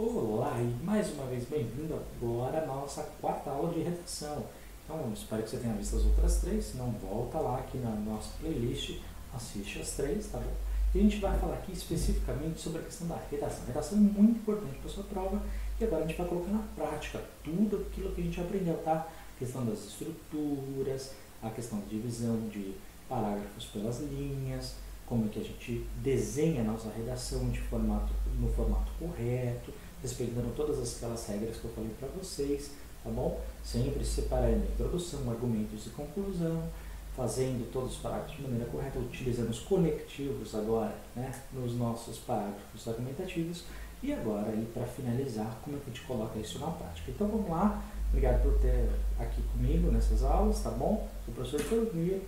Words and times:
Olá 0.00 0.54
e 0.60 0.84
mais 0.84 1.12
uma 1.14 1.26
vez 1.26 1.44
bem-vindo 1.48 1.92
agora 1.96 2.62
à 2.62 2.66
nossa 2.66 3.02
quarta 3.20 3.50
aula 3.50 3.74
de 3.74 3.80
redação. 3.80 4.46
Então, 4.84 5.12
espero 5.12 5.42
que 5.42 5.50
você 5.50 5.56
tenha 5.56 5.74
visto 5.74 5.96
as 5.96 6.04
outras 6.04 6.36
três, 6.36 6.66
se 6.66 6.76
não 6.76 6.92
volta 6.92 7.40
lá 7.40 7.58
aqui 7.58 7.78
na 7.78 7.90
nossa 7.90 8.28
playlist, 8.38 9.00
assiste 9.34 9.80
as 9.80 9.90
três, 9.96 10.28
tá 10.28 10.38
bom? 10.38 10.54
E 10.94 11.00
a 11.00 11.02
gente 11.02 11.16
vai 11.16 11.36
falar 11.36 11.54
aqui 11.54 11.72
especificamente 11.72 12.60
sobre 12.60 12.78
a 12.78 12.84
questão 12.84 13.08
da 13.08 13.18
redação. 13.28 13.64
A 13.64 13.66
redação 13.66 13.98
é 13.98 14.00
muito 14.00 14.38
importante 14.38 14.78
para 14.78 14.88
a 14.88 14.94
sua 14.94 15.02
prova 15.02 15.42
e 15.80 15.84
agora 15.84 16.04
a 16.04 16.06
gente 16.06 16.16
vai 16.16 16.28
colocar 16.28 16.52
na 16.52 16.62
prática 16.76 17.20
tudo 17.42 17.84
aquilo 17.90 18.12
que 18.12 18.20
a 18.20 18.24
gente 18.24 18.40
aprendeu, 18.40 18.80
tá? 18.84 19.04
A 19.04 19.38
questão 19.40 19.66
das 19.66 19.80
estruturas, 19.80 21.10
a 21.42 21.50
questão 21.50 21.80
de 21.80 21.86
divisão 21.86 22.48
de 22.48 22.76
parágrafos 23.08 23.64
pelas 23.64 23.98
linhas, 23.98 24.76
como 25.08 25.24
é 25.24 25.28
que 25.28 25.40
a 25.40 25.42
gente 25.42 25.84
desenha 25.96 26.60
a 26.60 26.64
nossa 26.64 26.88
redação 26.90 27.48
de 27.48 27.60
formato, 27.62 28.12
no 28.38 28.48
formato 28.52 28.92
correto, 28.96 29.72
respeitando 30.02 30.52
todas 30.54 30.96
aquelas 30.96 31.26
regras 31.26 31.56
que 31.56 31.64
eu 31.64 31.70
falei 31.72 31.90
para 31.98 32.08
vocês, 32.08 32.70
tá 33.02 33.10
bom? 33.10 33.40
Sempre 33.64 34.04
separando 34.04 34.64
introdução, 34.64 35.30
argumentos 35.30 35.86
e 35.86 35.90
conclusão, 35.90 36.68
fazendo 37.16 37.70
todos 37.72 37.92
os 37.92 37.98
parágrafos 37.98 38.36
de 38.36 38.42
maneira 38.42 38.66
correta, 38.66 38.98
utilizando 38.98 39.50
os 39.50 39.60
conectivos 39.60 40.54
agora, 40.54 40.94
né, 41.16 41.32
nos 41.52 41.74
nossos 41.74 42.18
parágrafos 42.18 42.86
argumentativos. 42.86 43.64
E 44.00 44.12
agora, 44.12 44.50
aí, 44.50 44.70
para 44.72 44.86
finalizar, 44.86 45.58
como 45.64 45.76
é 45.76 45.80
que 45.80 45.90
a 45.90 45.92
gente 45.92 46.06
coloca 46.06 46.38
isso 46.38 46.60
na 46.60 46.70
prática? 46.70 47.10
Então, 47.10 47.26
vamos 47.26 47.50
lá. 47.50 47.82
Obrigado 48.10 48.42
por 48.42 48.58
ter 48.60 48.88
aqui 49.18 49.42
comigo 49.52 49.90
nessas 49.90 50.22
aulas, 50.22 50.62
tá 50.62 50.70
bom? 50.70 51.08
O 51.26 51.32
professor 51.32 51.60
Economia. 51.60 52.20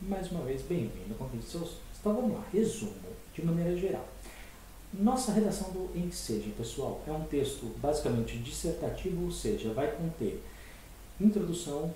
Mais 0.00 0.30
uma 0.30 0.44
vez, 0.44 0.62
bem-vindo 0.62 1.16
então 2.06 2.14
vamos 2.14 2.36
lá, 2.36 2.44
resumo, 2.52 2.92
de 3.34 3.44
maneira 3.44 3.76
geral. 3.76 4.06
Nossa 4.94 5.32
redação 5.32 5.70
do 5.70 5.90
Enseja, 5.98 6.50
pessoal, 6.56 7.02
é 7.06 7.10
um 7.10 7.24
texto 7.24 7.66
basicamente 7.78 8.38
dissertativo, 8.38 9.24
ou 9.24 9.30
seja, 9.30 9.72
vai 9.72 9.90
conter 9.90 10.42
introdução, 11.20 11.92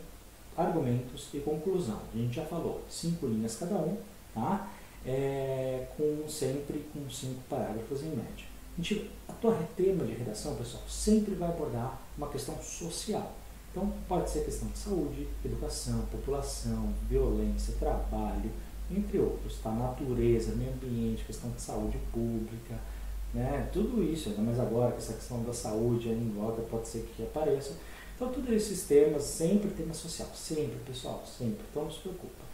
argumentos 0.57 1.29
e 1.33 1.39
conclusão. 1.39 2.01
A 2.13 2.17
gente 2.17 2.35
já 2.35 2.45
falou, 2.45 2.83
cinco 2.91 3.27
linhas 3.27 3.57
cada 3.57 3.77
um, 3.77 3.97
tá? 4.35 4.69
É, 5.07 5.87
com 5.97 6.29
sempre 6.29 6.85
com 6.93 7.09
cinco 7.09 7.41
parágrafos 7.49 8.03
em 8.03 8.11
média. 8.11 8.47
A, 8.79 8.83
gente, 8.83 9.11
a 9.29 9.33
tua 9.33 9.57
tema 9.77 10.05
de 10.05 10.13
redação, 10.13 10.57
pessoal, 10.57 10.83
sempre 10.89 11.35
vai 11.35 11.49
abordar 11.49 12.01
uma 12.19 12.29
questão 12.29 12.61
social. 12.63 13.33
Então, 13.71 13.93
pode 14.09 14.29
ser 14.29 14.45
questão 14.45 14.69
de 14.69 14.79
saúde, 14.79 15.29
educação, 15.45 16.01
população, 16.11 16.93
violência, 17.09 17.75
trabalho, 17.79 18.51
entre 18.91 19.19
outros, 19.19 19.59
tá? 19.63 19.71
Natureza, 19.71 20.55
meio 20.55 20.73
ambiente, 20.73 21.25
questão 21.25 21.51
de 21.51 21.61
saúde 21.61 21.99
pública, 22.13 22.75
né? 23.33 23.69
Tudo 23.73 24.03
isso, 24.03 24.31
ainda 24.31 24.43
mais 24.43 24.59
agora 24.59 24.93
que 24.93 24.99
essa 24.99 25.13
questão 25.13 25.43
da 25.43 25.53
saúde 25.53 26.09
aí 26.09 26.15
em 26.15 26.31
voga 26.31 26.63
pode 26.63 26.89
ser 26.89 27.09
que 27.17 27.23
apareça. 27.23 27.73
Então, 28.15 28.29
todos 28.31 28.51
esses 28.51 28.83
temas, 28.83 29.23
sempre 29.23 29.71
tema 29.71 29.95
social, 29.95 30.29
sempre, 30.35 30.77
pessoal, 30.87 31.25
sempre. 31.27 31.65
Então, 31.71 31.85
não 31.85 31.91
se 31.91 32.01
preocupa. 32.01 32.45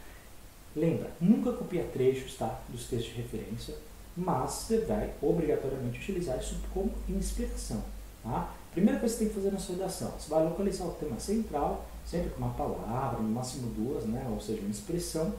Lembra, 0.76 1.10
nunca 1.20 1.52
copia 1.52 1.82
trechos, 1.84 2.34
tá? 2.34 2.60
Dos 2.68 2.84
textos 2.84 3.14
de 3.14 3.22
referência, 3.22 3.74
mas 4.16 4.50
você 4.50 4.78
vai 4.80 5.12
obrigatoriamente 5.22 5.98
utilizar 5.98 6.38
isso 6.38 6.56
como 6.72 6.92
inspiração, 7.08 7.82
tá? 8.22 8.54
Primeira 8.72 9.00
coisa 9.00 9.14
que 9.14 9.18
você 9.18 9.24
tem 9.24 9.34
que 9.34 9.40
fazer 9.40 9.52
na 9.52 9.58
sua 9.58 9.74
redação, 9.76 10.12
você 10.18 10.28
vai 10.28 10.44
localizar 10.44 10.84
o 10.84 10.90
tema 10.92 11.18
central, 11.18 11.86
sempre 12.04 12.28
com 12.30 12.38
uma 12.38 12.52
palavra, 12.52 13.20
no 13.20 13.28
máximo 13.30 13.68
duas, 13.70 14.04
né? 14.04 14.26
Ou 14.30 14.40
seja, 14.40 14.60
uma 14.60 14.70
expressão 14.70 15.32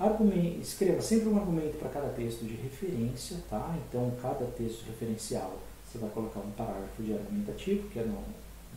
Argumente, 0.00 0.60
escreva 0.62 1.02
sempre 1.02 1.28
um 1.28 1.36
argumento 1.36 1.76
para 1.76 1.90
cada 1.90 2.08
texto 2.08 2.46
de 2.46 2.54
referência, 2.54 3.36
tá? 3.50 3.76
Então, 3.86 4.10
cada 4.22 4.46
texto 4.46 4.86
referencial 4.86 5.58
você 5.84 5.98
vai 5.98 6.08
colocar 6.08 6.40
um 6.40 6.50
parágrafo 6.52 7.02
de 7.02 7.12
argumentativo, 7.12 7.86
que 7.90 7.98
é 7.98 8.04
no 8.04 8.18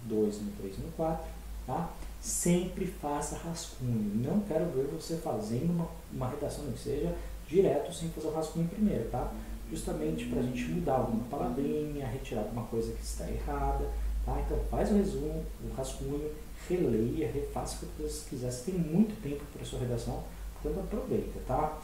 2, 0.04 0.42
no 0.42 0.52
3 0.52 0.80
e 0.80 0.82
no 0.82 0.92
4, 0.92 1.26
tá? 1.66 1.94
Sempre 2.20 2.88
faça 2.88 3.38
rascunho. 3.38 4.12
Não 4.16 4.42
quero 4.42 4.66
ver 4.72 4.88
você 4.88 5.16
fazendo 5.16 5.72
uma, 5.72 5.88
uma 6.12 6.28
redação 6.28 6.66
que 6.74 6.80
seja 6.80 7.16
direto 7.48 7.94
sem 7.94 8.10
fazer 8.10 8.28
o 8.28 8.34
rascunho 8.34 8.68
primeiro, 8.68 9.08
tá? 9.10 9.32
Justamente 9.72 10.26
para 10.26 10.42
a 10.42 10.44
gente 10.44 10.66
mudar 10.66 10.96
alguma 10.96 11.24
palavrinha, 11.30 12.06
retirar 12.06 12.42
alguma 12.42 12.66
coisa 12.66 12.92
que 12.92 13.02
está 13.02 13.32
errada, 13.32 13.90
tá? 14.26 14.42
Então, 14.46 14.60
faz 14.70 14.92
o 14.92 14.96
resumo, 14.96 15.46
o 15.64 15.74
rascunho, 15.74 16.32
releia, 16.68 17.32
refaça 17.32 17.86
o 17.86 17.90
que 17.90 18.04
você 18.04 18.30
quiser. 18.30 18.52
Você 18.52 18.72
tem 18.72 18.80
muito 18.80 19.22
tempo 19.22 19.44
para 19.54 19.64
sua 19.64 19.80
redação, 19.80 20.22
Portanto, 20.64 20.86
aproveita, 20.86 21.40
tá? 21.46 21.80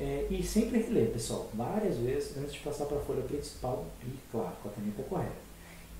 É, 0.00 0.26
e 0.28 0.42
sempre 0.42 0.82
reler, 0.82 1.10
pessoal, 1.10 1.48
várias 1.54 1.98
vezes 1.98 2.36
antes 2.36 2.54
de 2.54 2.58
passar 2.60 2.86
para 2.86 2.96
a 2.96 3.00
folha 3.00 3.22
principal 3.22 3.84
e, 4.02 4.10
claro, 4.32 4.56
com 4.62 4.68
a 4.68 4.72
caneta 4.72 5.02
correta. 5.04 5.44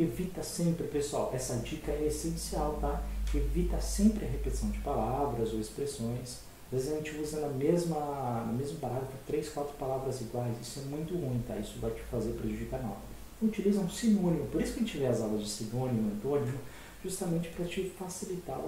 Evita 0.01 0.43
sempre, 0.43 0.89
pessoal, 0.89 1.31
essa 1.33 1.57
dica 1.59 1.93
é 1.93 2.07
essencial, 2.07 2.79
tá? 2.81 3.01
Evita 3.33 3.81
sempre 3.81 4.25
a 4.25 4.29
repetição 4.29 4.71
de 4.71 4.79
palavras 4.79 5.53
ou 5.53 5.61
expressões. 5.61 6.41
Às 6.73 6.79
vezes 6.81 6.93
a 6.93 6.97
gente 6.97 7.17
usa 7.21 7.41
na 7.41 7.49
mesma, 7.49 8.45
no 8.49 8.55
mesmo 8.55 8.79
parágrafo 8.79 9.13
três, 9.25 9.49
quatro 9.51 9.75
palavras 9.75 10.21
iguais. 10.21 10.57
Isso 10.61 10.81
é 10.81 10.83
muito 10.83 11.15
ruim, 11.15 11.41
tá? 11.47 11.57
Isso 11.57 11.79
vai 11.79 11.93
te 11.93 12.03
fazer 12.03 12.33
prejudicar 12.33 12.81
hora. 12.81 13.15
Utiliza 13.41 13.81
um 13.81 13.89
sinônimo. 13.89 14.47
Por 14.47 14.61
isso 14.61 14.73
que 14.73 14.81
a 14.81 14.83
gente 14.83 14.99
vê 14.99 15.07
as 15.07 15.21
aulas 15.21 15.43
de 15.43 15.49
sinônimo, 15.51 16.11
antônimo, 16.13 16.59
justamente 17.05 17.51
para 17.51 17.65
te 17.67 17.89
facilitar 17.91 18.61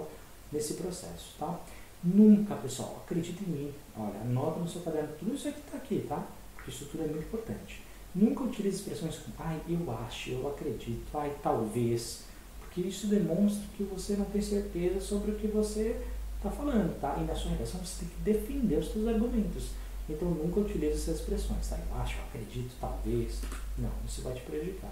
nesse 0.52 0.74
processo, 0.74 1.34
tá? 1.38 1.58
Nunca, 2.06 2.54
pessoal, 2.54 3.02
acredita 3.04 3.42
em 3.42 3.48
mim. 3.48 3.74
Olha, 3.96 4.20
anota 4.20 4.60
no 4.60 4.68
seu 4.68 4.80
caderno 4.82 5.08
tudo 5.18 5.34
isso 5.34 5.50
que 5.50 5.58
está 5.58 5.76
aqui, 5.76 6.06
tá? 6.08 6.24
Porque 6.54 6.70
estrutura 6.70 7.04
é 7.04 7.08
muito 7.08 7.24
importante. 7.24 7.82
Nunca 8.14 8.44
utilize 8.44 8.76
expressões 8.76 9.16
como, 9.16 9.34
ai, 9.40 9.60
eu 9.68 9.90
acho, 10.06 10.30
eu 10.30 10.48
acredito, 10.48 11.06
ai, 11.14 11.34
talvez. 11.42 12.20
Porque 12.60 12.82
isso 12.82 13.08
demonstra 13.08 13.64
que 13.76 13.82
você 13.82 14.14
não 14.14 14.24
tem 14.26 14.40
certeza 14.40 15.00
sobre 15.00 15.32
o 15.32 15.34
que 15.34 15.48
você 15.48 16.00
está 16.36 16.48
falando, 16.48 16.98
tá? 17.00 17.16
E 17.20 17.24
na 17.24 17.34
sua 17.34 17.50
redação 17.50 17.80
você 17.84 18.04
tem 18.04 18.08
que 18.08 18.20
defender 18.20 18.76
os 18.76 18.92
seus 18.92 19.08
argumentos. 19.08 19.70
Então 20.08 20.28
nunca 20.30 20.60
utilize 20.60 20.92
essas 20.92 21.16
expressões, 21.16 21.66
tá? 21.68 21.76
Eu 21.76 22.00
acho, 22.00 22.16
eu 22.18 22.24
acredito, 22.24 22.72
talvez. 22.80 23.40
Não, 23.76 23.90
isso 24.06 24.22
vai 24.22 24.34
te 24.34 24.42
prejudicar. 24.42 24.90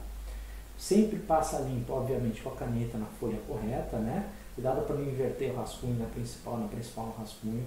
Sempre 0.76 1.20
passa 1.20 1.60
limpo, 1.60 1.92
obviamente, 1.92 2.42
com 2.42 2.50
a 2.50 2.56
caneta 2.56 2.98
na 2.98 3.06
folha 3.06 3.38
correta, 3.46 3.98
né? 3.98 4.28
Cuidado 4.54 4.86
para 4.86 4.96
não 4.96 5.04
inverter 5.04 5.52
o 5.52 5.56
rascunho 5.56 5.98
na 5.98 6.06
principal, 6.06 6.58
na 6.58 6.68
principal 6.68 7.06
no 7.06 7.12
rascunho. 7.12 7.66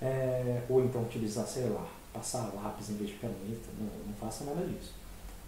É, 0.00 0.62
ou 0.68 0.84
então 0.84 1.02
utilizar, 1.02 1.46
sei 1.46 1.68
lá, 1.68 1.86
passar 2.12 2.52
lápis 2.54 2.90
em 2.90 2.96
vez 2.96 3.10
de 3.10 3.16
caneta. 3.16 3.68
Não, 3.78 3.86
não 4.06 4.14
faça 4.14 4.44
nada 4.44 4.64
disso. 4.66 4.94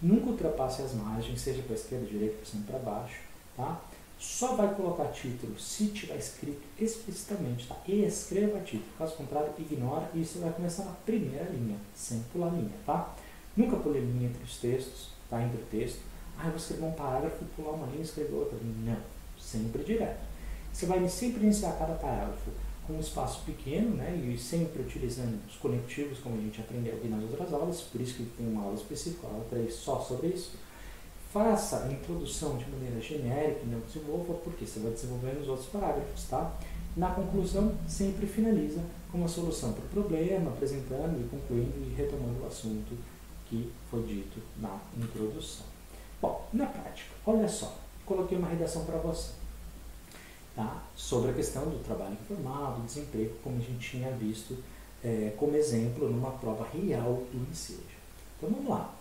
Nunca 0.01 0.31
ultrapasse 0.31 0.81
as 0.81 0.93
margens, 0.93 1.39
seja 1.41 1.61
para 1.61 1.73
a 1.73 1.75
esquerda, 1.75 2.05
direita, 2.05 2.37
para 2.37 2.45
cima 2.45 2.63
para 2.65 2.79
baixo. 2.79 3.19
Tá? 3.55 3.81
Só 4.17 4.55
vai 4.55 4.73
colocar 4.73 5.05
título 5.07 5.59
se 5.59 5.87
tiver 5.87 6.15
escrito 6.15 6.61
explicitamente. 6.79 7.67
Tá? 7.67 7.75
E 7.87 8.03
escreva 8.03 8.59
título. 8.61 8.91
Caso 8.97 9.15
contrário, 9.15 9.53
ignora 9.59 10.09
e 10.13 10.23
você 10.23 10.39
vai 10.39 10.51
começar 10.51 10.85
na 10.85 10.91
primeira 10.91 11.45
linha, 11.45 11.77
sem 11.93 12.21
pular 12.31 12.49
linha. 12.49 12.71
Tá? 12.85 13.13
Nunca 13.57 13.75
pule 13.75 13.99
linha 13.99 14.29
entre 14.29 14.43
os 14.43 14.57
textos, 14.57 15.09
tá? 15.29 15.41
entre 15.43 15.61
o 15.61 15.65
texto. 15.65 15.99
Ah, 16.37 16.45
eu 16.45 16.51
vou 16.51 16.57
escrever 16.57 16.85
um 16.85 16.91
parágrafo, 16.93 17.43
pular 17.55 17.71
uma 17.71 17.87
linha 17.87 17.99
e 17.99 18.03
escrever 18.03 18.33
outra. 18.33 18.57
Não, 18.63 18.97
sempre 19.37 19.83
direto. 19.83 20.30
Você 20.71 20.85
vai 20.85 21.07
sempre 21.09 21.43
iniciar 21.43 21.73
cada 21.73 21.93
parágrafo 21.93 22.51
com 22.87 22.93
um 22.93 22.99
espaço 22.99 23.41
pequeno, 23.45 23.95
né, 23.95 24.15
e 24.15 24.37
sempre 24.37 24.81
utilizando 24.81 25.39
os 25.47 25.55
conectivos, 25.57 26.19
como 26.19 26.37
a 26.37 26.41
gente 26.41 26.59
aprendeu 26.59 26.95
aqui 26.95 27.07
nas 27.07 27.21
outras 27.23 27.53
aulas, 27.53 27.81
por 27.81 28.01
isso 28.01 28.15
que 28.15 28.25
tem 28.37 28.47
uma 28.47 28.63
aula 28.63 28.75
específica, 28.75 29.27
aula 29.27 29.45
3 29.49 29.73
só 29.73 29.99
sobre 29.99 30.27
isso. 30.27 30.53
Faça 31.31 31.85
a 31.85 31.91
introdução 31.91 32.57
de 32.57 32.69
maneira 32.69 32.99
genérica, 32.99 33.61
não 33.65 33.79
desenvolva, 33.79 34.33
porque 34.43 34.65
você 34.65 34.79
vai 34.79 34.91
desenvolver 34.91 35.33
nos 35.33 35.47
outros 35.47 35.67
parágrafos, 35.69 36.25
tá? 36.25 36.51
Na 36.97 37.11
conclusão, 37.11 37.73
sempre 37.87 38.27
finaliza 38.27 38.81
com 39.11 39.19
uma 39.19 39.27
solução 39.27 39.71
para 39.71 39.85
o 39.85 39.87
problema, 39.87 40.51
apresentando 40.51 41.21
e 41.21 41.29
concluindo 41.29 41.89
e 41.89 41.93
retomando 41.95 42.43
o 42.43 42.47
assunto 42.47 42.97
que 43.45 43.71
foi 43.89 44.03
dito 44.03 44.41
na 44.57 44.77
introdução. 44.97 45.65
Bom, 46.21 46.45
na 46.51 46.65
prática, 46.65 47.11
olha 47.25 47.47
só, 47.47 47.77
coloquei 48.05 48.37
uma 48.37 48.49
redação 48.49 48.83
para 48.83 48.97
você 48.97 49.40
tá? 50.55 50.83
sobre 50.95 51.31
a 51.31 51.33
questão 51.33 51.63
do 51.63 51.83
trabalho 51.83 52.13
informal, 52.13 52.75
do 52.75 52.85
desemprego, 52.85 53.35
como 53.43 53.57
a 53.57 53.61
gente 53.61 53.91
tinha 53.91 54.11
visto 54.11 54.57
é, 55.03 55.33
como 55.37 55.55
exemplo 55.55 56.09
numa 56.09 56.31
prova 56.31 56.67
real 56.67 57.23
do 57.31 57.51
Enseja. 57.51 57.79
Então 58.37 58.49
vamos 58.49 58.69
lá. 58.69 58.93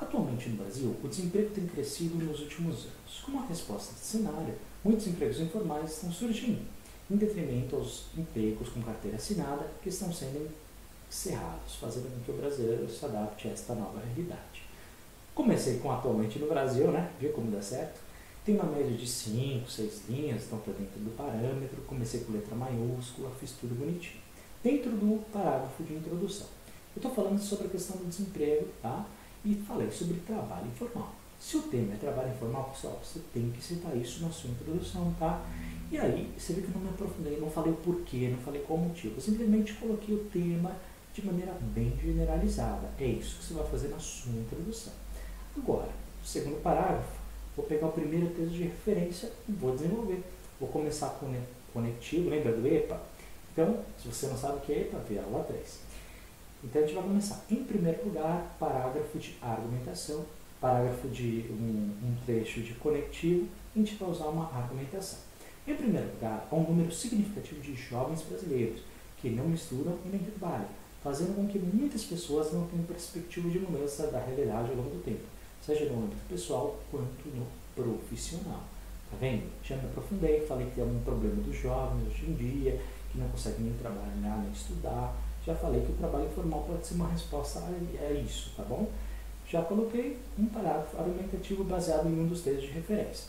Atualmente 0.00 0.48
no 0.48 0.56
Brasil, 0.56 0.94
o 1.02 1.08
desemprego 1.08 1.50
tem 1.50 1.66
crescido 1.66 2.16
nos 2.16 2.40
últimos 2.40 2.84
anos. 2.84 3.22
Como 3.24 3.40
a 3.40 3.46
resposta 3.46 3.92
desse 3.92 4.18
cenário, 4.18 4.54
muitos 4.82 5.06
empregos 5.06 5.40
informais 5.40 5.92
estão 5.92 6.12
surgindo, 6.12 6.62
em 7.10 7.16
detrimento 7.16 7.76
aos 7.76 8.06
empregos 8.16 8.68
com 8.70 8.82
carteira 8.82 9.16
assinada 9.16 9.70
que 9.82 9.88
estão 9.88 10.12
sendo 10.12 10.50
encerrados, 11.08 11.76
fazendo 11.76 12.12
com 12.12 12.24
que 12.24 12.30
o 12.32 12.34
brasileiro 12.34 12.90
se 12.90 13.04
adapte 13.04 13.48
a 13.48 13.52
esta 13.52 13.74
nova 13.74 14.00
realidade. 14.00 14.64
Comecei 15.34 15.78
com 15.78 15.90
atualmente 15.90 16.38
no 16.38 16.48
Brasil, 16.48 16.90
né? 16.90 17.10
Viu 17.20 17.32
como 17.32 17.50
dá 17.50 17.62
certo? 17.62 18.00
Tem 18.44 18.56
uma 18.56 18.64
média 18.64 18.94
de 18.94 19.06
5, 19.06 19.70
6 19.70 20.02
linhas, 20.10 20.44
então 20.44 20.58
está 20.58 20.72
dentro 20.72 21.00
do 21.00 21.16
parâmetro. 21.16 21.80
Comecei 21.86 22.20
com 22.20 22.32
letra 22.32 22.54
maiúscula, 22.54 23.30
fiz 23.40 23.52
tudo 23.52 23.74
bonitinho. 23.74 24.20
Dentro 24.62 24.90
do 24.90 25.24
parágrafo 25.32 25.82
de 25.82 25.94
introdução. 25.94 26.46
Eu 26.94 27.00
estou 27.00 27.10
falando 27.10 27.40
sobre 27.40 27.68
a 27.68 27.70
questão 27.70 27.96
do 27.96 28.04
desemprego, 28.04 28.68
tá? 28.82 29.06
E 29.44 29.54
falei 29.66 29.90
sobre 29.90 30.20
trabalho 30.20 30.66
informal. 30.66 31.14
Se 31.40 31.56
o 31.56 31.62
tema 31.62 31.94
é 31.94 31.96
trabalho 31.96 32.32
informal, 32.32 32.70
pessoal, 32.70 33.00
você 33.02 33.18
tem 33.32 33.50
que 33.50 33.64
citar 33.64 33.96
isso 33.96 34.22
na 34.22 34.30
sua 34.30 34.50
introdução, 34.50 35.14
tá? 35.18 35.42
E 35.90 35.96
aí, 35.96 36.30
você 36.38 36.52
vê 36.52 36.60
que 36.60 36.68
eu 36.68 36.74
não 36.74 36.82
me 36.82 36.90
aprofundei, 36.90 37.40
não 37.40 37.50
falei 37.50 37.72
o 37.72 37.76
porquê, 37.76 38.28
não 38.28 38.38
falei 38.38 38.60
qual 38.62 38.78
motivo. 38.78 39.14
Eu 39.16 39.22
simplesmente 39.22 39.72
coloquei 39.74 40.14
o 40.14 40.24
tema 40.24 40.76
de 41.14 41.24
maneira 41.24 41.52
bem 41.74 41.96
generalizada. 42.02 42.90
É 42.98 43.06
isso 43.06 43.38
que 43.38 43.46
você 43.46 43.54
vai 43.54 43.66
fazer 43.70 43.88
na 43.88 43.98
sua 43.98 44.32
introdução. 44.32 44.92
Agora, 45.56 45.90
o 46.22 46.26
segundo 46.26 46.62
parágrafo, 46.62 47.23
vou 47.56 47.64
pegar 47.66 47.86
o 47.86 47.92
primeiro 47.92 48.28
texto 48.28 48.52
de 48.52 48.64
referência 48.64 49.30
e 49.48 49.52
vou 49.52 49.74
desenvolver. 49.74 50.22
Vou 50.60 50.68
começar 50.68 51.08
com 51.20 51.26
o 51.26 51.36
conectivo, 51.72 52.30
lembra 52.30 52.52
do 52.52 52.66
EPA? 52.66 53.00
Então, 53.52 53.78
se 54.00 54.08
você 54.08 54.26
não 54.26 54.36
sabe 54.36 54.58
o 54.58 54.60
que 54.60 54.72
é 54.72 54.80
EPA, 54.82 54.98
vê 55.08 55.18
a 55.18 55.22
aula 55.22 55.44
3. 55.44 55.80
Então, 56.64 56.82
a 56.82 56.86
gente 56.86 56.94
vai 56.94 57.04
começar. 57.04 57.44
Em 57.50 57.64
primeiro 57.64 58.04
lugar, 58.04 58.56
parágrafo 58.58 59.18
de 59.18 59.36
argumentação, 59.40 60.24
parágrafo 60.60 61.08
de 61.08 61.44
um, 61.50 61.92
um 62.02 62.16
trecho 62.24 62.60
de 62.60 62.74
conectivo, 62.74 63.46
a 63.74 63.78
gente 63.78 63.94
vai 63.96 64.08
usar 64.08 64.26
uma 64.26 64.44
argumentação. 64.44 65.18
Em 65.66 65.74
primeiro 65.74 66.08
lugar, 66.14 66.46
há 66.50 66.54
um 66.54 66.62
número 66.62 66.92
significativo 66.92 67.60
de 67.60 67.74
jovens 67.74 68.22
brasileiros 68.22 68.80
que 69.20 69.30
não 69.30 69.48
misturam 69.48 69.98
e 70.04 70.08
nem 70.08 70.20
trabalham, 70.20 70.68
fazendo 71.02 71.34
com 71.34 71.46
que 71.46 71.58
muitas 71.58 72.04
pessoas 72.04 72.52
não 72.52 72.66
tenham 72.66 72.84
perspectiva 72.84 73.48
de 73.48 73.58
mudança 73.58 74.08
da 74.08 74.18
realidade 74.18 74.70
ao 74.70 74.76
longo 74.76 74.90
do 74.90 75.02
tempo, 75.02 75.22
seja 75.64 75.86
no 75.86 76.04
âmbito 76.04 76.22
pessoal 76.28 76.78
quanto 76.90 77.28
no 77.28 77.46
profissional. 77.74 78.62
Tá 79.10 79.16
vendo? 79.20 79.50
Já 79.62 79.76
me 79.76 79.86
aprofundei, 79.86 80.44
falei 80.46 80.66
que 80.66 80.74
tem 80.74 80.84
algum 80.84 81.00
problema 81.00 81.42
dos 81.42 81.56
jovens 81.56 82.06
hoje 82.08 82.26
em 82.26 82.34
dia, 82.34 82.80
que 83.10 83.18
não 83.18 83.28
conseguem 83.28 83.60
nem 83.60 83.74
trabalhar, 83.74 84.42
nem 84.42 84.52
estudar. 84.52 85.14
Já 85.46 85.54
falei 85.54 85.82
que 85.82 85.92
o 85.92 85.96
trabalho 85.96 86.26
informal 86.26 86.64
pode 86.66 86.86
ser 86.86 86.94
uma 86.94 87.08
resposta 87.08 87.60
a 87.60 88.12
isso, 88.12 88.52
tá 88.56 88.62
bom? 88.62 88.88
Já 89.48 89.62
coloquei 89.62 90.18
um 90.38 90.46
parágrafo 90.46 90.96
argumentativo 90.98 91.64
baseado 91.64 92.08
em 92.08 92.18
um 92.18 92.26
dos 92.26 92.40
textos 92.40 92.66
de 92.66 92.72
referência. 92.72 93.28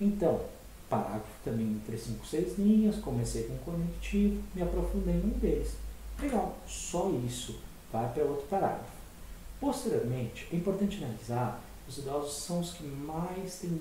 Então, 0.00 0.40
parágrafo 0.88 1.26
também 1.42 1.80
3, 1.86 2.00
5, 2.00 2.26
6 2.26 2.58
linhas, 2.58 2.96
comecei 2.96 3.44
com 3.44 3.56
conectivo, 3.58 4.42
me 4.54 4.62
aprofundei 4.62 5.14
em 5.14 5.24
um 5.24 5.38
deles. 5.38 5.72
Legal, 6.20 6.56
só 6.66 7.10
isso 7.26 7.58
vai 7.90 8.08
para 8.12 8.24
outro 8.24 8.46
parágrafo. 8.46 8.92
Posteriormente, 9.60 10.46
é 10.52 10.56
importante 10.56 11.02
analisar 11.02 11.60
os 11.88 11.98
idosos 11.98 12.34
são 12.34 12.60
os 12.60 12.72
que 12.72 12.84
mais 12.84 13.58
têm, 13.58 13.80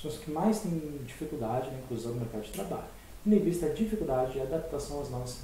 são 0.00 0.10
os 0.10 0.18
que 0.18 0.30
mais 0.30 0.60
têm 0.60 1.00
dificuldade 1.04 1.70
na 1.70 1.78
inclusão 1.78 2.12
no 2.12 2.20
mercado 2.20 2.42
de 2.42 2.52
trabalho, 2.52 2.84
tendo 3.22 3.36
em 3.36 3.40
vista 3.40 3.66
a 3.66 3.72
dificuldade 3.72 4.38
e 4.38 4.40
a 4.40 4.44
adaptação 4.44 5.00
às 5.00 5.10
novas 5.10 5.38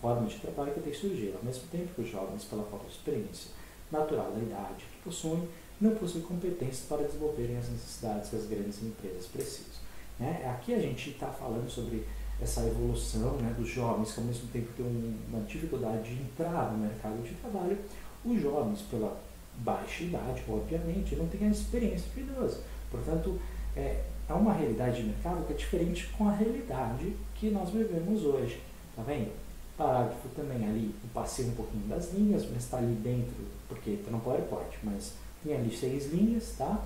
formas 0.00 0.32
de 0.32 0.40
trabalho 0.40 0.72
que 0.74 0.80
têm 0.80 0.92
surgido, 0.92 1.38
ao 1.38 1.44
mesmo 1.44 1.66
tempo 1.68 1.94
que 1.94 2.02
os 2.02 2.08
jovens, 2.08 2.44
pela 2.44 2.62
falta 2.64 2.86
de 2.86 2.92
experiência 2.92 3.50
natural 3.90 4.30
da 4.32 4.38
idade 4.38 4.84
que 4.84 5.02
possuem, 5.04 5.48
não 5.80 5.94
possuem 5.94 6.22
competências 6.24 6.86
para 6.88 7.02
desenvolverem 7.02 7.56
as 7.56 7.68
necessidades 7.68 8.30
que 8.30 8.36
as 8.36 8.46
grandes 8.46 8.82
empresas 8.82 9.26
precisam. 9.26 9.82
Né? 10.18 10.48
Aqui 10.54 10.74
a 10.74 10.78
gente 10.78 11.10
está 11.10 11.28
falando 11.28 11.68
sobre 11.68 12.06
essa 12.40 12.60
evolução 12.66 13.36
né, 13.36 13.54
dos 13.56 13.68
jovens 13.68 14.12
que 14.12 14.20
ao 14.20 14.26
mesmo 14.26 14.48
tempo 14.48 14.72
têm 14.76 14.86
uma 15.28 15.40
dificuldade 15.42 16.14
de 16.14 16.22
entrar 16.22 16.72
no 16.72 16.78
mercado 16.78 17.22
de 17.22 17.34
trabalho, 17.34 17.78
os 18.24 18.40
jovens, 18.40 18.82
pela 18.82 19.20
baixa 19.58 20.04
idade, 20.04 20.42
obviamente, 20.48 21.16
não 21.16 21.26
têm 21.28 21.48
a 21.48 21.50
experiência 21.50 22.06
de 22.14 22.20
idoso. 22.20 22.60
Portanto, 22.90 23.38
é, 23.76 24.02
é 24.28 24.32
uma 24.32 24.52
realidade 24.52 25.02
de 25.02 25.08
mercado 25.08 25.46
que 25.46 25.52
é 25.52 25.56
diferente 25.56 26.06
com 26.16 26.28
a 26.28 26.32
realidade 26.32 27.16
que 27.34 27.50
nós 27.50 27.70
vivemos 27.70 28.24
hoje. 28.24 28.60
Tá 28.94 29.02
vendo? 29.02 29.32
Parágrafo 29.76 30.28
também 30.36 30.64
ali, 30.68 30.94
eu 31.02 31.10
passei 31.12 31.46
um 31.46 31.54
pouquinho 31.54 31.88
das 31.88 32.12
linhas, 32.12 32.44
mas 32.50 32.62
está 32.62 32.78
ali 32.78 32.94
dentro, 32.94 33.34
porque 33.68 33.90
está 33.90 34.10
no 34.10 34.20
PowerPoint, 34.20 34.78
mas 34.84 35.14
tem 35.42 35.54
ali 35.54 35.76
seis 35.76 36.12
linhas, 36.12 36.54
tá? 36.56 36.84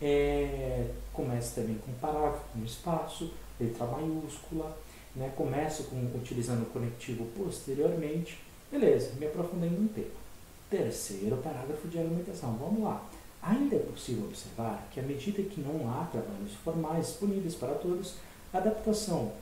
É, 0.00 0.90
começa 1.12 1.62
também 1.62 1.78
com 1.78 1.92
parágrafo, 1.94 2.44
com 2.52 2.62
espaço, 2.62 3.32
letra 3.58 3.86
maiúscula, 3.86 4.76
né? 5.14 5.32
começo 5.34 5.84
com, 5.84 5.96
utilizando 6.14 6.62
o 6.62 6.66
conectivo 6.66 7.26
posteriormente. 7.36 8.38
Beleza, 8.70 9.12
me 9.18 9.26
aprofundei 9.26 9.70
no 9.70 9.88
tempo. 9.88 10.25
Terceiro 10.68 11.36
parágrafo 11.36 11.88
de 11.88 11.98
argumentação, 11.98 12.56
vamos 12.56 12.82
lá. 12.82 13.04
Ainda 13.42 13.76
é 13.76 13.78
possível 13.78 14.24
observar 14.24 14.88
que, 14.90 14.98
à 14.98 15.02
medida 15.02 15.42
que 15.42 15.60
não 15.60 15.88
há 15.90 16.04
trabalhos 16.06 16.52
formais 16.64 17.06
disponíveis 17.06 17.54
para 17.54 17.74
todos, 17.74 18.14
a 18.52 18.58
adaptação 18.58 19.32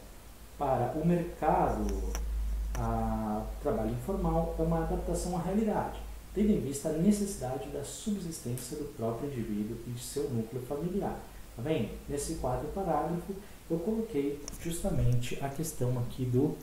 para 0.58 0.92
o 0.94 1.06
mercado 1.06 2.12
a 2.76 3.42
trabalho 3.62 3.92
informal 3.92 4.54
é 4.58 4.62
uma 4.62 4.82
adaptação 4.82 5.36
à 5.36 5.42
realidade, 5.42 5.98
tendo 6.34 6.50
em 6.50 6.60
vista 6.60 6.88
a 6.88 6.92
necessidade 6.92 7.68
da 7.68 7.84
subsistência 7.84 8.76
do 8.76 8.84
próprio 8.96 9.30
indivíduo 9.30 9.76
e 9.86 9.90
de 9.90 10.02
seu 10.02 10.28
núcleo 10.30 10.62
familiar. 10.62 11.18
Tá 11.56 11.62
vendo? 11.62 11.90
Nesse 12.08 12.34
quadro 12.34 12.66
parágrafo 12.68 13.32
eu 13.70 13.78
coloquei 13.78 14.40
justamente 14.60 15.38
a 15.40 15.48
questão 15.48 15.96
aqui 16.00 16.24
do 16.24 16.56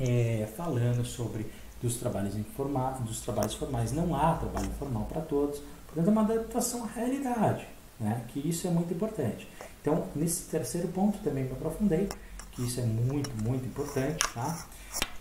é, 0.00 0.48
falando 0.56 1.04
sobre 1.04 1.46
dos 1.82 1.96
trabalhos 1.96 2.36
informais, 2.36 2.98
dos 3.00 3.20
trabalhos 3.20 3.54
formais. 3.54 3.92
Não 3.92 4.14
há 4.14 4.34
trabalho 4.34 4.66
informal 4.66 5.04
para 5.04 5.22
todos, 5.22 5.60
portanto 5.86 6.08
é 6.08 6.10
uma 6.10 6.22
adaptação 6.22 6.84
à 6.84 6.86
realidade, 6.86 7.66
né? 8.00 8.24
Que 8.28 8.48
isso 8.48 8.66
é 8.66 8.70
muito 8.70 8.92
importante. 8.92 9.48
Então 9.80 10.06
nesse 10.14 10.44
terceiro 10.44 10.88
ponto 10.88 11.18
também 11.18 11.44
me 11.44 11.52
aprofundei, 11.52 12.08
que 12.52 12.64
isso 12.64 12.80
é 12.80 12.84
muito 12.84 13.30
muito 13.42 13.66
importante, 13.66 14.18
tá? 14.32 14.66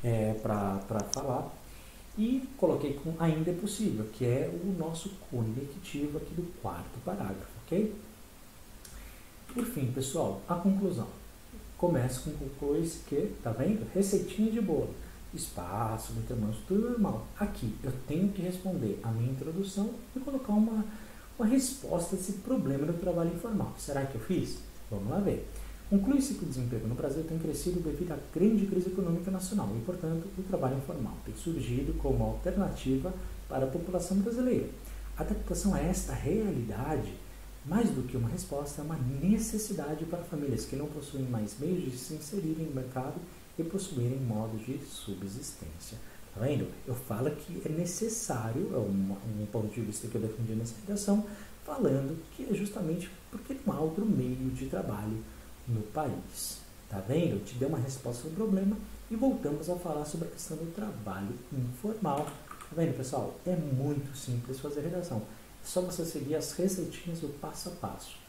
É, 0.03 0.33
para 0.33 0.99
falar 1.13 1.51
e 2.17 2.47
coloquei 2.57 2.93
com 2.93 3.13
ainda 3.19 3.51
é 3.51 3.53
possível, 3.53 4.05
que 4.13 4.23
é 4.23 4.49
o 4.49 4.71
nosso 4.77 5.09
conectivo 5.29 6.17
aqui 6.17 6.33
do 6.33 6.43
quarto 6.61 6.97
parágrafo, 7.03 7.51
ok? 7.65 7.93
Por 9.53 9.65
fim, 9.65 9.91
pessoal, 9.91 10.41
a 10.47 10.55
conclusão. 10.55 11.07
Começa 11.77 12.29
com 12.31 12.47
coisa 12.57 12.99
que, 13.07 13.33
tá 13.43 13.51
vendo? 13.51 13.85
Receitinha 13.93 14.51
de 14.51 14.61
bolo. 14.61 14.93
Espaço, 15.35 16.13
determinados, 16.13 16.59
tudo 16.67 16.89
normal. 16.89 17.27
Aqui, 17.39 17.75
eu 17.83 17.91
tenho 18.07 18.29
que 18.29 18.41
responder 18.41 18.99
a 19.03 19.09
minha 19.11 19.31
introdução 19.31 19.89
e 20.15 20.19
colocar 20.19 20.53
uma, 20.53 20.85
uma 21.37 21.47
resposta 21.47 22.15
a 22.15 22.19
esse 22.19 22.33
problema 22.33 22.85
do 22.85 22.93
trabalho 22.93 23.33
informal. 23.33 23.73
Será 23.77 24.05
que 24.05 24.15
eu 24.15 24.21
fiz? 24.21 24.59
Vamos 24.89 25.09
lá 25.09 25.19
ver. 25.19 25.47
Conclui-se 25.89 26.33
que 26.35 26.45
o 26.45 26.47
desemprego 26.47 26.87
no 26.87 26.95
Brasil 26.95 27.23
tem 27.23 27.37
crescido 27.37 27.79
devido 27.79 28.11
à 28.11 28.17
grande 28.33 28.65
crise 28.65 28.89
econômica 28.89 29.29
nacional 29.29 29.69
e, 29.75 29.81
portanto, 29.81 30.27
o 30.37 30.43
trabalho 30.43 30.77
informal 30.77 31.13
tem 31.25 31.35
surgido 31.35 31.93
como 31.95 32.23
alternativa 32.23 33.13
para 33.47 33.65
a 33.65 33.69
população 33.69 34.17
brasileira. 34.17 34.67
A 35.17 35.21
adaptação 35.21 35.73
a 35.75 35.79
esta 35.79 36.13
realidade 36.13 37.13
mais 37.65 37.89
do 37.89 38.03
que 38.03 38.15
uma 38.15 38.29
resposta, 38.29 38.81
é 38.81 38.85
uma 38.85 38.97
necessidade 39.21 40.05
para 40.05 40.19
famílias 40.19 40.65
que 40.65 40.75
não 40.75 40.85
possuem 40.85 41.23
mais 41.23 41.57
meios 41.59 41.83
de 41.83 41.97
se 41.97 42.13
inserirem 42.13 42.67
no 42.67 42.75
mercado 42.75 43.15
e 43.57 43.63
possuírem 43.63 44.19
modos 44.19 44.65
de 44.65 44.77
subsistência. 44.85 45.97
Tá 46.33 46.41
vendo? 46.41 46.67
Eu 46.85 46.93
falo 46.93 47.31
que 47.31 47.61
é 47.65 47.69
necessário, 47.69 48.71
é 48.73 48.77
um, 48.77 49.15
um 49.41 49.45
ponto 49.45 49.73
de 49.73 49.81
vista 49.81 50.07
que 50.07 50.15
eu 50.15 50.21
defendi 50.21 50.53
nessa 50.53 50.75
redação, 50.85 51.25
falando 51.65 52.21
que 52.35 52.43
é 52.43 52.53
justamente 52.53 53.09
porque 53.31 53.55
não 53.65 53.73
há 53.73 53.79
outro 53.79 54.05
meio 54.05 54.51
de 54.51 54.67
trabalho 54.67 55.23
no 55.67 55.81
país. 55.81 56.59
Tá 56.89 56.99
vendo? 56.99 57.35
Eu 57.35 57.39
te 57.39 57.55
dei 57.55 57.67
uma 57.67 57.79
resposta 57.79 58.27
ao 58.27 58.33
problema 58.33 58.77
e 59.09 59.15
voltamos 59.15 59.69
a 59.69 59.75
falar 59.75 60.05
sobre 60.05 60.27
a 60.27 60.31
questão 60.31 60.57
do 60.57 60.73
trabalho 60.73 61.33
informal. 61.53 62.25
Tá 62.25 62.75
vendo, 62.75 62.97
pessoal? 62.97 63.39
É 63.45 63.55
muito 63.55 64.15
simples 64.15 64.59
fazer 64.59 64.81
redação. 64.81 65.17
É 65.17 65.67
só 65.67 65.81
você 65.81 66.05
seguir 66.05 66.35
as 66.35 66.51
receitinhas 66.51 67.19
do 67.19 67.29
passo 67.39 67.69
a 67.69 67.71
passo. 67.73 68.24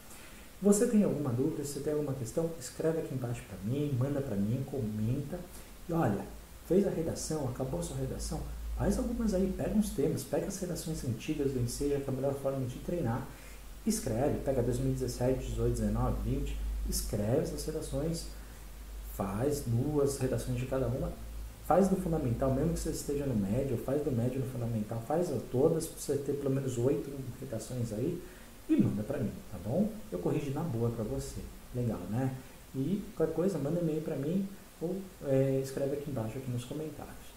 Você 0.61 0.87
tem 0.87 1.03
alguma 1.03 1.31
dúvida, 1.31 1.63
se 1.63 1.79
tem 1.81 1.93
alguma 1.93 2.13
questão, 2.13 2.49
escreve 2.59 2.99
aqui 2.99 3.13
embaixo 3.13 3.43
para 3.47 3.57
mim, 3.63 3.95
manda 3.97 4.21
para 4.21 4.35
mim, 4.35 4.63
comenta. 4.65 5.39
E 5.87 5.93
olha, 5.93 6.25
fez 6.67 6.87
a 6.87 6.89
redação, 6.89 7.47
acabou 7.47 7.79
a 7.79 7.83
sua 7.83 7.97
redação, 7.97 8.41
faz 8.77 8.97
algumas 8.97 9.33
aí, 9.33 9.53
pega 9.55 9.75
uns 9.75 9.91
temas, 9.91 10.23
pega 10.23 10.47
as 10.47 10.59
redações 10.59 11.05
antigas 11.05 11.51
do 11.51 11.59
Enseja, 11.59 11.99
que 11.99 12.09
é 12.09 12.13
a 12.13 12.15
melhor 12.15 12.33
forma 12.35 12.65
de 12.65 12.79
treinar. 12.79 13.27
Escreve, 13.85 14.39
pega 14.39 14.63
2017, 14.63 15.47
18, 15.47 15.79
19, 15.79 16.15
20, 16.25 16.57
escreve 16.89 17.41
essas 17.41 17.63
redações, 17.65 18.25
faz 19.15 19.63
duas 19.65 20.17
redações 20.17 20.57
de 20.57 20.65
cada 20.65 20.87
uma, 20.87 21.11
Faz 21.67 21.89
do 21.89 21.97
fundamental, 21.97 22.53
mesmo 22.53 22.73
que 22.75 22.79
você 22.79 22.91
esteja 22.91 23.25
no 23.25 23.35
médio, 23.35 23.77
faz 23.79 24.01
do 24.01 24.09
médio 24.09 24.39
no 24.39 24.45
fundamental, 24.45 25.03
faz 25.05 25.29
todas, 25.51 25.85
para 25.85 25.99
você 25.99 26.17
ter 26.17 26.31
pelo 26.31 26.49
menos 26.49 26.77
oito 26.77 27.09
implicações 27.09 27.91
aí 27.91 28.23
e 28.69 28.75
manda 28.75 29.03
para 29.03 29.19
mim, 29.19 29.31
tá 29.51 29.57
bom? 29.63 29.89
Eu 30.11 30.19
corrijo 30.19 30.51
na 30.51 30.61
boa 30.61 30.89
para 30.89 31.03
você. 31.03 31.41
Legal, 31.73 31.99
né? 32.09 32.35
E 32.75 33.03
qualquer 33.15 33.33
coisa, 33.33 33.57
manda 33.57 33.79
e-mail 33.79 34.01
para 34.01 34.15
mim 34.15 34.47
ou 34.81 34.95
é, 35.25 35.59
escreve 35.63 35.97
aqui 35.97 36.11
embaixo 36.11 36.37
aqui 36.37 36.51
nos 36.51 36.65
comentários. 36.65 37.27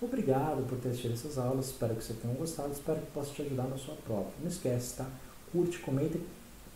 Obrigado 0.00 0.66
por 0.66 0.78
ter 0.78 0.88
assistido 0.88 1.12
essas 1.12 1.36
aulas, 1.38 1.66
espero 1.66 1.94
que 1.94 2.02
você 2.02 2.14
tenha 2.14 2.34
gostado, 2.34 2.72
espero 2.72 3.00
que 3.00 3.10
possa 3.12 3.32
te 3.32 3.42
ajudar 3.42 3.64
na 3.64 3.76
sua 3.76 3.94
prova. 3.96 4.30
Não 4.40 4.48
esquece, 4.48 4.96
tá? 4.96 5.06
Curte, 5.52 5.78
comenta 5.78 6.16
e 6.16 6.26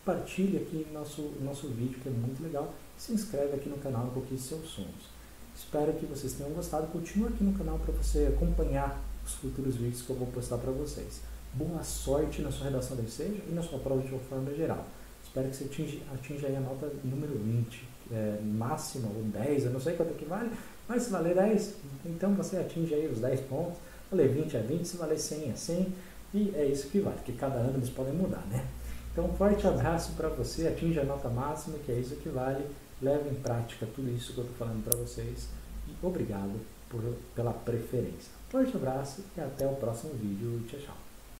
compartilha 0.05 0.61
aqui 0.61 0.85
nosso, 0.93 1.33
nosso 1.41 1.67
vídeo, 1.69 1.99
que 2.01 2.07
é 2.07 2.11
muito 2.11 2.43
legal. 2.43 2.73
Se 2.97 3.13
inscreve 3.13 3.55
aqui 3.55 3.67
no 3.67 3.77
canal 3.77 4.07
Conquiste 4.13 4.49
Seus 4.49 4.69
Sonhos. 4.69 5.09
Espero 5.57 5.93
que 5.93 6.05
vocês 6.05 6.33
tenham 6.33 6.51
gostado. 6.51 6.87
Continue 6.87 7.29
aqui 7.29 7.43
no 7.43 7.57
canal 7.57 7.79
para 7.79 7.93
você 7.93 8.27
acompanhar 8.27 9.01
os 9.25 9.33
futuros 9.33 9.75
vídeos 9.75 10.03
que 10.03 10.09
eu 10.09 10.15
vou 10.15 10.27
postar 10.27 10.57
para 10.57 10.71
vocês. 10.71 11.21
Boa 11.57 11.81
sorte 11.83 12.41
na 12.41 12.51
sua 12.51 12.65
redação 12.65 12.97
da 12.97 13.03
Seja 13.03 13.41
e 13.49 13.53
na 13.53 13.63
sua 13.63 13.79
prova 13.79 14.01
de 14.01 14.09
forma 14.27 14.53
geral. 14.53 14.85
espero 15.23 15.47
que 15.47 15.55
você 15.55 15.63
atinja, 15.63 15.99
atinja 16.13 16.47
a 16.47 16.59
nota 16.59 16.91
número 17.01 17.33
20, 17.33 17.87
é, 18.11 18.39
máxima 18.43 19.07
ou 19.07 19.23
10, 19.23 19.63
eu 19.63 19.71
não 19.71 19.79
sei 19.79 19.95
quanto 19.95 20.13
que 20.15 20.25
vale, 20.25 20.51
mas 20.85 21.03
se 21.03 21.11
valer 21.11 21.33
10, 21.33 21.75
então 22.07 22.33
você 22.33 22.57
atinge 22.57 22.93
aí 22.93 23.07
os 23.07 23.19
10 23.19 23.39
pontos, 23.41 23.77
valer 24.11 24.33
20 24.33 24.57
é 24.57 24.59
20, 24.59 24.85
se 24.85 24.97
valer 24.97 25.17
100 25.17 25.49
é 25.49 25.55
100, 25.55 25.93
e 26.33 26.53
é 26.55 26.65
isso 26.65 26.89
que 26.89 26.99
vale, 26.99 27.15
porque 27.15 27.31
cada 27.31 27.55
ano 27.55 27.77
eles 27.77 27.89
podem 27.89 28.13
mudar, 28.13 28.45
né? 28.47 28.67
Então, 29.13 29.23
um 29.23 29.33
forte 29.35 29.65
abraço 29.65 30.11
para 30.17 30.27
você, 30.27 30.67
atinja 30.67 31.03
a 31.03 31.05
nota 31.05 31.29
máxima, 31.29 31.77
que 31.85 31.91
é 31.93 31.95
isso 31.95 32.17
que 32.17 32.27
vale, 32.27 32.65
leve 33.01 33.29
em 33.29 33.35
prática 33.35 33.87
tudo 33.95 34.11
isso 34.11 34.33
que 34.33 34.39
eu 34.39 34.43
estou 34.43 34.57
falando 34.57 34.83
para 34.83 34.99
vocês, 34.99 35.47
e 35.87 36.05
obrigado 36.05 36.59
por, 36.89 37.01
pela 37.33 37.53
preferência. 37.53 38.33
Forte 38.49 38.75
abraço 38.75 39.23
e 39.37 39.39
até 39.39 39.65
o 39.65 39.75
próximo 39.75 40.13
vídeo. 40.15 40.61
Tchau, 40.67 40.81
tchau. 40.81 41.04